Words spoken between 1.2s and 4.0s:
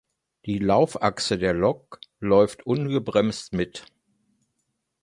der Lok läuft ungebremst mit.